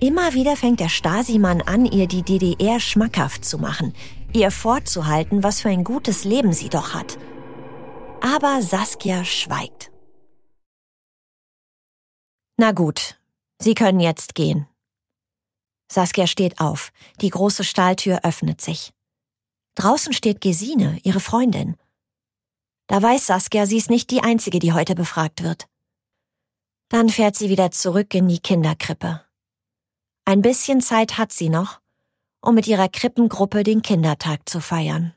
[0.00, 3.94] Immer wieder fängt der Stasi-Mann an, ihr die DDR schmackhaft zu machen,
[4.34, 7.18] ihr vorzuhalten, was für ein gutes Leben sie doch hat.
[8.20, 9.90] Aber Saskia schweigt.
[12.58, 13.18] Na gut,
[13.58, 14.66] Sie können jetzt gehen.
[15.90, 18.92] Saskia steht auf, die große Stahltür öffnet sich.
[19.78, 21.76] Draußen steht Gesine, ihre Freundin.
[22.88, 25.68] Da weiß Saskia, sie ist nicht die Einzige, die heute befragt wird.
[26.88, 29.20] Dann fährt sie wieder zurück in die Kinderkrippe.
[30.24, 31.78] Ein bisschen Zeit hat sie noch,
[32.40, 35.14] um mit ihrer Krippengruppe den Kindertag zu feiern.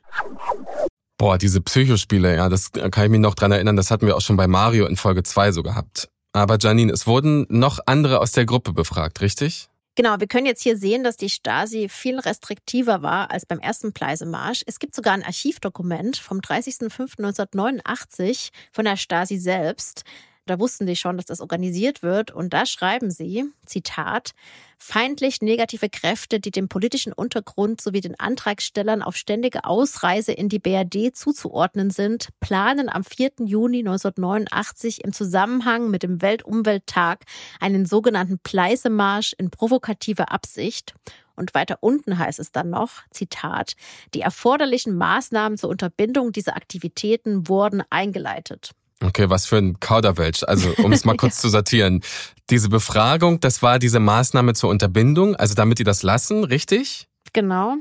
[1.18, 4.20] Boah, diese Psychospiele, ja, das kann ich mich noch dran erinnern, das hatten wir auch
[4.20, 6.08] schon bei Mario in Folge 2 so gehabt.
[6.34, 9.71] Aber Janine, es wurden noch andere aus der Gruppe befragt, richtig?
[9.94, 13.92] Genau, wir können jetzt hier sehen, dass die Stasi viel restriktiver war als beim ersten
[13.92, 14.62] Pleisemarsch.
[14.66, 20.04] Es gibt sogar ein Archivdokument vom 30.05.1989 von der Stasi selbst.
[20.46, 22.32] Da wussten die schon, dass das organisiert wird.
[22.32, 24.32] Und da schreiben sie, Zitat,
[24.76, 30.58] feindlich negative Kräfte, die dem politischen Untergrund sowie den Antragstellern auf ständige Ausreise in die
[30.58, 33.30] BRD zuzuordnen sind, planen am 4.
[33.44, 37.24] Juni 1989 im Zusammenhang mit dem Weltumwelttag
[37.60, 40.94] einen sogenannten Pleisemarsch in provokativer Absicht.
[41.36, 43.74] Und weiter unten heißt es dann noch, Zitat,
[44.12, 48.72] die erforderlichen Maßnahmen zur Unterbindung dieser Aktivitäten wurden eingeleitet.
[49.02, 50.42] Okay, was für ein Kauderwelsch.
[50.44, 52.02] Also, um es mal kurz zu sortieren.
[52.50, 57.08] Diese Befragung, das war diese Maßnahme zur Unterbindung, also damit die das lassen, richtig?
[57.32, 57.76] Genau.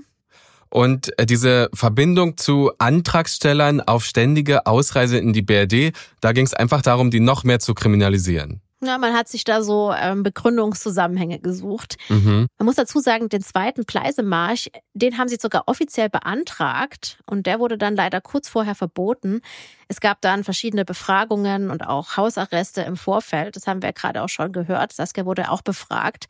[0.70, 6.54] Und äh, diese Verbindung zu Antragstellern auf ständige Ausreise in die BRD, da ging es
[6.54, 8.62] einfach darum, die noch mehr zu kriminalisieren.
[8.84, 11.98] Ja, man hat sich da so ähm, Begründungszusammenhänge gesucht.
[12.10, 12.48] Mhm.
[12.58, 17.60] Man muss dazu sagen, den zweiten Pleisemarsch, den haben sie sogar offiziell beantragt und der
[17.60, 19.42] wurde dann leider kurz vorher verboten.
[19.88, 23.56] Es gab dann verschiedene Befragungen und auch Hausarreste im Vorfeld.
[23.56, 24.94] Das haben wir gerade auch schon gehört.
[24.94, 26.26] Saskia wurde auch befragt.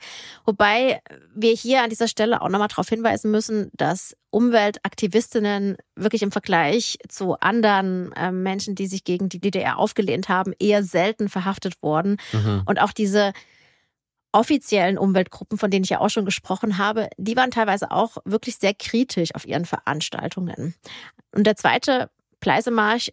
[0.45, 1.01] Wobei
[1.33, 6.97] wir hier an dieser Stelle auch nochmal darauf hinweisen müssen, dass Umweltaktivistinnen wirklich im Vergleich
[7.07, 12.17] zu anderen äh, Menschen, die sich gegen die DDR aufgelehnt haben, eher selten verhaftet wurden.
[12.31, 12.63] Mhm.
[12.65, 13.33] Und auch diese
[14.31, 18.57] offiziellen Umweltgruppen, von denen ich ja auch schon gesprochen habe, die waren teilweise auch wirklich
[18.57, 20.73] sehr kritisch auf ihren Veranstaltungen.
[21.35, 23.11] Und der zweite Pleisemarsch,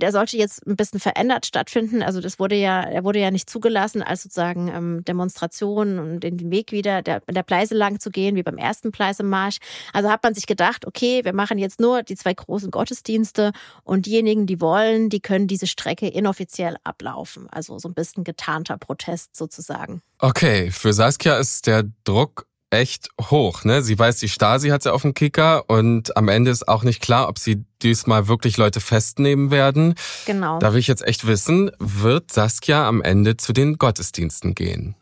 [0.00, 2.02] der sollte jetzt ein bisschen verändert stattfinden.
[2.02, 6.50] Also das wurde ja, er wurde ja nicht zugelassen, als sozusagen ähm, Demonstration und den
[6.50, 9.58] Weg wieder der, der Pleise lang zu gehen, wie beim ersten Pleisemarsch.
[9.92, 13.52] Also hat man sich gedacht, okay, wir machen jetzt nur die zwei großen Gottesdienste
[13.84, 17.48] und diejenigen, die wollen, die können diese Strecke inoffiziell ablaufen.
[17.50, 20.02] Also so ein bisschen getarnter Protest sozusagen.
[20.18, 23.64] Okay, für Saskia ist der Druck echt hoch.
[23.64, 23.82] Ne?
[23.82, 27.02] Sie weiß, die Stasi hat sie auf dem Kicker und am Ende ist auch nicht
[27.02, 29.94] klar, ob sie diesmal wirklich Leute festnehmen werden.
[30.26, 30.58] Genau.
[30.58, 34.94] Da will ich jetzt echt wissen, wird Saskia am Ende zu den Gottesdiensten gehen?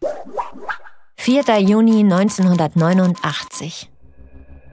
[1.17, 1.61] 4.
[1.61, 3.91] Juni 1989.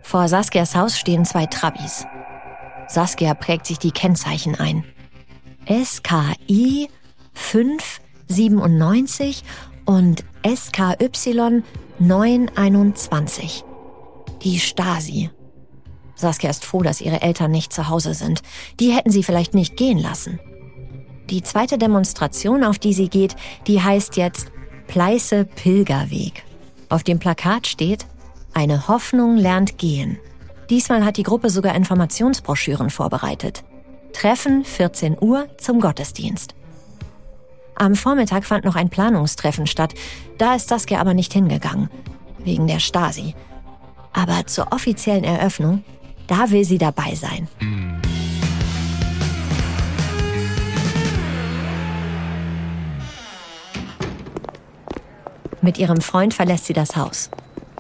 [0.03, 2.05] Vor Saskias Haus stehen zwei Trabis.
[2.87, 4.85] Saskia prägt sich die Kennzeichen ein.
[5.67, 6.87] SKI
[7.33, 9.43] 597
[9.85, 11.63] und SKY
[11.97, 13.63] 921.
[14.43, 15.31] Die Stasi.
[16.13, 18.43] Saskia ist froh, dass ihre Eltern nicht zu Hause sind.
[18.79, 20.39] Die hätten sie vielleicht nicht gehen lassen.
[21.31, 24.51] Die zweite Demonstration, auf die sie geht, die heißt jetzt
[24.85, 26.43] Pleiße Pilgerweg.
[26.89, 28.05] Auf dem Plakat steht,
[28.53, 30.19] eine Hoffnung lernt gehen.
[30.69, 33.63] Diesmal hat die Gruppe sogar Informationsbroschüren vorbereitet.
[34.13, 36.53] Treffen 14 Uhr zum Gottesdienst.
[37.75, 39.93] Am Vormittag fand noch ein Planungstreffen statt.
[40.37, 41.89] Da ist Saskia aber nicht hingegangen.
[42.39, 43.35] Wegen der Stasi.
[44.13, 45.83] Aber zur offiziellen Eröffnung,
[46.27, 47.49] da will sie dabei sein.
[55.61, 57.29] Mit ihrem Freund verlässt sie das Haus.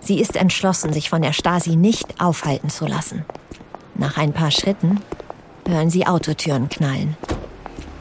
[0.01, 3.25] Sie ist entschlossen, sich von der Stasi nicht aufhalten zu lassen.
[3.93, 5.01] Nach ein paar Schritten
[5.67, 7.15] hören sie Autotüren knallen.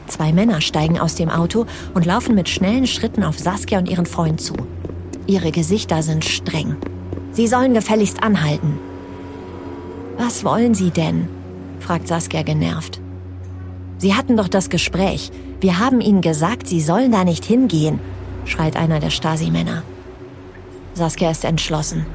[0.07, 4.05] Zwei Männer steigen aus dem Auto und laufen mit schnellen Schritten auf Saskia und ihren
[4.05, 4.55] Freund zu.
[5.27, 6.75] Ihre Gesichter sind streng.
[7.31, 8.79] Sie sollen gefälligst anhalten.
[10.17, 11.27] Was wollen Sie denn?
[11.79, 13.01] fragt Saskia genervt.
[13.97, 15.31] Sie hatten doch das Gespräch.
[15.59, 17.99] Wir haben Ihnen gesagt, Sie sollen da nicht hingehen,
[18.45, 19.83] schreit einer der Stasi-Männer.
[20.93, 22.05] Saskia ist entschlossen.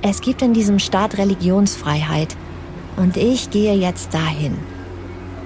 [0.00, 2.36] Es gibt in diesem Staat Religionsfreiheit.
[2.96, 4.56] Und ich gehe jetzt dahin.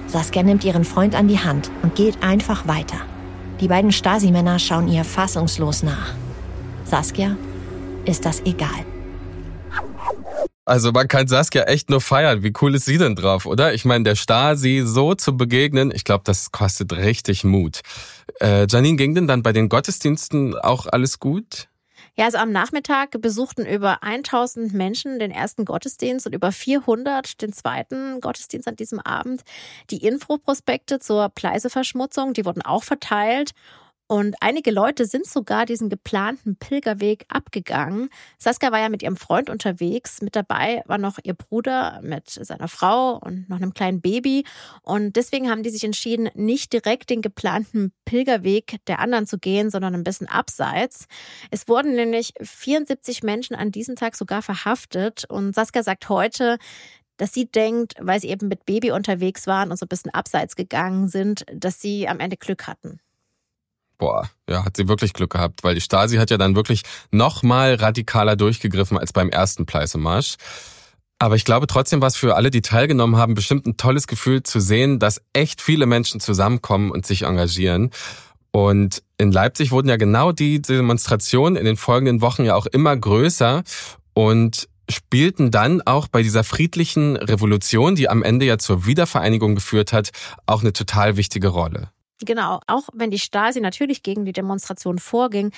[0.09, 2.97] Saskia nimmt ihren Freund an die Hand und geht einfach weiter.
[3.59, 6.13] Die beiden Stasi-Männer schauen ihr fassungslos nach.
[6.85, 7.37] Saskia
[8.05, 8.85] ist das egal.
[10.65, 12.43] Also man kann Saskia echt nur feiern.
[12.43, 13.73] Wie cool ist sie denn drauf, oder?
[13.73, 17.81] Ich meine, der Stasi so zu begegnen, ich glaube, das kostet richtig Mut.
[18.39, 21.68] Äh, Janine, ging denn dann bei den Gottesdiensten auch alles gut?
[22.19, 27.53] Ja, also am Nachmittag besuchten über 1000 Menschen den ersten Gottesdienst und über 400 den
[27.53, 29.43] zweiten Gottesdienst an diesem Abend.
[29.89, 33.51] Die Infoprospekte zur Pleiseverschmutzung, die wurden auch verteilt.
[34.11, 38.09] Und einige Leute sind sogar diesen geplanten Pilgerweg abgegangen.
[38.39, 40.23] Saskia war ja mit ihrem Freund unterwegs.
[40.23, 44.45] Mit dabei war noch ihr Bruder mit seiner Frau und noch einem kleinen Baby.
[44.81, 49.69] Und deswegen haben die sich entschieden, nicht direkt den geplanten Pilgerweg der anderen zu gehen,
[49.69, 51.05] sondern ein bisschen abseits.
[51.51, 55.25] Es wurden nämlich 74 Menschen an diesem Tag sogar verhaftet.
[55.29, 56.57] Und Saskia sagt heute,
[57.17, 60.55] dass sie denkt, weil sie eben mit Baby unterwegs waren und so ein bisschen abseits
[60.55, 62.99] gegangen sind, dass sie am Ende Glück hatten.
[63.99, 67.43] Boah, ja, hat sie wirklich Glück gehabt, weil die Stasi hat ja dann wirklich noch
[67.43, 70.37] mal radikaler durchgegriffen als beim ersten Pleißemarsch.
[71.19, 74.41] Aber ich glaube trotzdem war es für alle, die teilgenommen haben, bestimmt ein tolles Gefühl
[74.41, 77.91] zu sehen, dass echt viele Menschen zusammenkommen und sich engagieren.
[78.51, 82.95] Und in Leipzig wurden ja genau die Demonstrationen in den folgenden Wochen ja auch immer
[82.95, 83.63] größer
[84.13, 89.91] und spielten dann auch bei dieser friedlichen Revolution, die am Ende ja zur Wiedervereinigung geführt
[89.91, 90.11] hat,
[90.45, 91.89] auch eine total wichtige Rolle.
[92.25, 95.51] Genau, auch wenn die Stasi natürlich gegen die Demonstration vorging,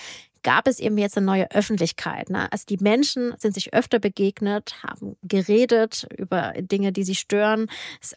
[0.43, 2.29] gab es eben jetzt eine neue Öffentlichkeit.
[2.29, 2.51] Ne?
[2.51, 7.67] Also die Menschen sind sich öfter begegnet, haben geredet über Dinge, die sie stören,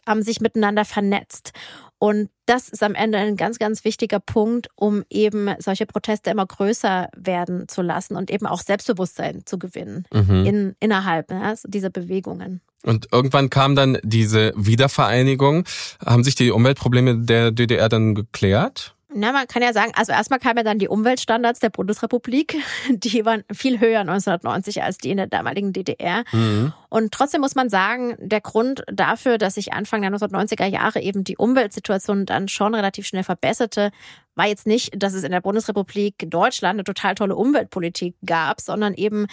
[0.07, 1.51] haben sich miteinander vernetzt.
[1.99, 6.45] Und das ist am Ende ein ganz, ganz wichtiger Punkt, um eben solche Proteste immer
[6.45, 10.45] größer werden zu lassen und eben auch Selbstbewusstsein zu gewinnen Mhm.
[10.45, 12.61] in, innerhalb ne, also dieser Bewegungen.
[12.85, 15.65] Und irgendwann kam dann diese Wiedervereinigung.
[16.05, 18.95] Haben sich die Umweltprobleme der DDR dann geklärt?
[19.17, 22.57] Na, man kann ja sagen, also erstmal kamen ja dann die Umweltstandards der Bundesrepublik.
[22.89, 26.25] Die waren viel höher 1990 als die in der damaligen DDR.
[26.33, 26.73] Mhm.
[26.89, 31.23] Und trotzdem muss man sagen, der Grund dafür, dass sich Anfang der 1990er Jahre eben
[31.23, 33.91] die Umweltsituation dann schon relativ schnell verbesserte,
[34.35, 38.95] war jetzt nicht, dass es in der Bundesrepublik Deutschland eine total tolle Umweltpolitik gab, sondern
[38.95, 39.27] eben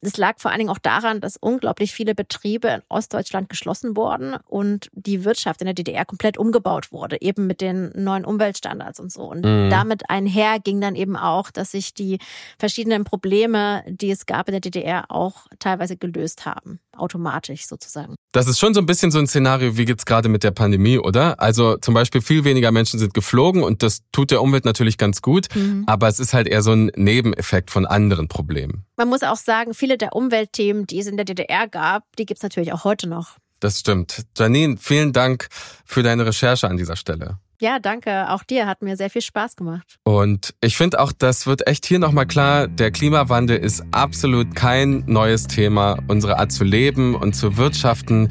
[0.00, 4.36] es lag vor allen Dingen auch daran, dass unglaublich viele Betriebe in Ostdeutschland geschlossen wurden
[4.46, 9.12] und die Wirtschaft in der DDR komplett umgebaut wurde, eben mit den neuen Umweltstandards und
[9.12, 9.22] so.
[9.22, 9.70] Und mhm.
[9.70, 12.18] damit einher ging dann eben auch, dass sich die
[12.58, 18.14] verschiedenen Probleme, die es gab in der DDR, auch teilweise gelöst haben, automatisch sozusagen.
[18.32, 20.98] Das ist schon so ein bisschen so ein Szenario, wie geht's gerade mit der Pandemie,
[20.98, 21.38] oder?
[21.40, 25.20] Also zum Beispiel viel weniger Menschen sind geflogen und das tut der Umwelt natürlich ganz
[25.20, 25.84] gut, mhm.
[25.86, 28.85] aber es ist halt eher so ein Nebeneffekt von anderen Problemen.
[28.96, 32.38] Man muss auch sagen, viele der Umweltthemen, die es in der DDR gab, die gibt
[32.38, 33.36] es natürlich auch heute noch.
[33.60, 34.24] Das stimmt.
[34.36, 35.48] Janine, vielen Dank
[35.84, 37.38] für deine Recherche an dieser Stelle.
[37.60, 38.30] Ja, danke.
[38.30, 39.96] Auch dir hat mir sehr viel Spaß gemacht.
[40.02, 45.04] Und ich finde auch, das wird echt hier nochmal klar, der Klimawandel ist absolut kein
[45.06, 45.98] neues Thema.
[46.08, 48.28] Unsere Art zu leben und zu wirtschaften,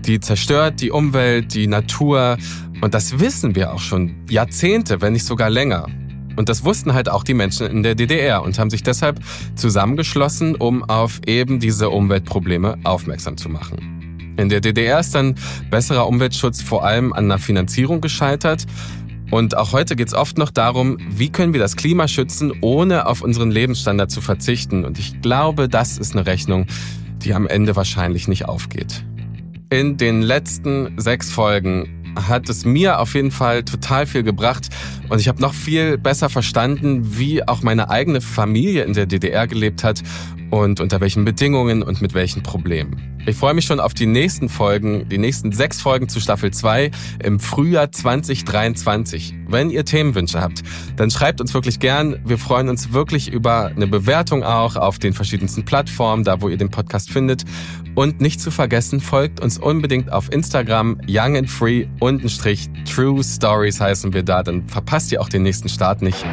[0.00, 2.38] die zerstört die Umwelt, die Natur.
[2.80, 5.86] Und das wissen wir auch schon Jahrzehnte, wenn nicht sogar länger.
[6.38, 9.18] Und das wussten halt auch die Menschen in der DDR und haben sich deshalb
[9.56, 14.36] zusammengeschlossen, um auf eben diese Umweltprobleme aufmerksam zu machen.
[14.36, 15.34] In der DDR ist dann
[15.68, 18.66] besserer Umweltschutz vor allem an der Finanzierung gescheitert.
[19.32, 23.06] Und auch heute geht es oft noch darum, wie können wir das Klima schützen, ohne
[23.06, 24.84] auf unseren Lebensstandard zu verzichten.
[24.84, 26.66] Und ich glaube, das ist eine Rechnung,
[27.24, 29.04] die am Ende wahrscheinlich nicht aufgeht.
[29.70, 34.68] In den letzten sechs Folgen hat es mir auf jeden Fall total viel gebracht.
[35.08, 39.46] Und ich habe noch viel besser verstanden, wie auch meine eigene Familie in der DDR
[39.46, 40.02] gelebt hat
[40.50, 43.18] und unter welchen Bedingungen und mit welchen Problemen.
[43.26, 46.90] Ich freue mich schon auf die nächsten Folgen, die nächsten sechs Folgen zu Staffel 2
[47.22, 49.34] im Frühjahr 2023.
[49.48, 50.62] Wenn ihr Themenwünsche habt,
[50.96, 52.18] dann schreibt uns wirklich gern.
[52.24, 56.56] Wir freuen uns wirklich über eine Bewertung auch auf den verschiedensten Plattformen, da wo ihr
[56.56, 57.44] den Podcast findet.
[57.94, 63.22] Und nicht zu vergessen, folgt uns unbedingt auf Instagram, Young and Free, unten Strich, True
[63.22, 64.42] Stories heißen wir da.
[64.42, 66.24] Dann verpasst ihr auch den nächsten Start nicht.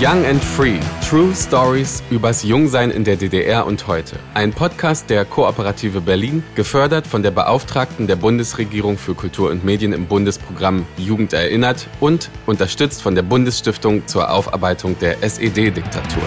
[0.00, 0.78] Young and Free.
[1.10, 4.14] True Stories übers Jungsein in der DDR und heute.
[4.32, 9.92] Ein Podcast der Kooperative Berlin, gefördert von der Beauftragten der Bundesregierung für Kultur und Medien
[9.92, 16.22] im Bundesprogramm Jugend erinnert und unterstützt von der Bundesstiftung zur Aufarbeitung der SED-Diktatur.